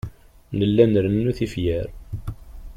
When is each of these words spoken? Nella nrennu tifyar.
Nella 0.57 0.85
nrennu 0.85 1.31
tifyar. 1.37 1.89